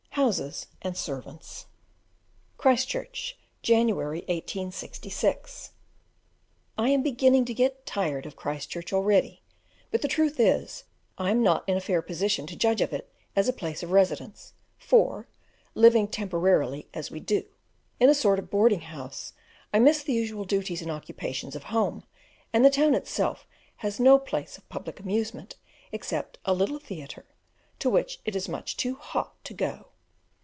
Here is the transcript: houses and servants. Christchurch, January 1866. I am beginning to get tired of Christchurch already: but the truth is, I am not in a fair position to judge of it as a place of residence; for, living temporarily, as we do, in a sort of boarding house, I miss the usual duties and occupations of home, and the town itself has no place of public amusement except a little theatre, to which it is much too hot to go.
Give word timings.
houses 0.15 0.67
and 0.81 0.97
servants. 0.97 1.67
Christchurch, 2.57 3.37
January 3.63 4.19
1866. 4.27 5.71
I 6.77 6.89
am 6.89 7.01
beginning 7.01 7.45
to 7.45 7.53
get 7.53 7.85
tired 7.85 8.25
of 8.25 8.35
Christchurch 8.35 8.91
already: 8.91 9.41
but 9.89 10.01
the 10.01 10.09
truth 10.09 10.37
is, 10.37 10.83
I 11.17 11.31
am 11.31 11.41
not 11.41 11.63
in 11.67 11.77
a 11.77 11.81
fair 11.81 12.01
position 12.01 12.45
to 12.47 12.57
judge 12.57 12.81
of 12.81 12.91
it 12.91 13.09
as 13.37 13.47
a 13.47 13.53
place 13.53 13.83
of 13.83 13.91
residence; 13.91 14.51
for, 14.77 15.27
living 15.75 16.09
temporarily, 16.09 16.89
as 16.93 17.09
we 17.09 17.21
do, 17.21 17.45
in 17.97 18.09
a 18.09 18.13
sort 18.13 18.37
of 18.37 18.49
boarding 18.49 18.81
house, 18.81 19.31
I 19.73 19.79
miss 19.79 20.03
the 20.03 20.13
usual 20.13 20.43
duties 20.43 20.81
and 20.81 20.91
occupations 20.91 21.55
of 21.55 21.63
home, 21.63 22.03
and 22.51 22.65
the 22.65 22.69
town 22.69 22.95
itself 22.95 23.47
has 23.77 23.97
no 23.97 24.19
place 24.19 24.57
of 24.57 24.67
public 24.69 24.99
amusement 24.99 25.55
except 25.93 26.37
a 26.43 26.53
little 26.53 26.79
theatre, 26.79 27.25
to 27.79 27.89
which 27.89 28.19
it 28.25 28.35
is 28.35 28.49
much 28.49 28.75
too 28.75 28.95
hot 28.95 29.41
to 29.45 29.53
go. 29.53 29.87